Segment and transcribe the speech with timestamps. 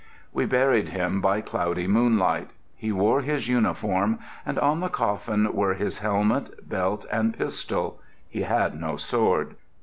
[0.33, 2.49] We buried him by cloudy moonlight.
[2.75, 8.41] He wore his uniform, and on the coffin were his helmet, belt, and pistol (he
[8.41, 9.55] had no sword).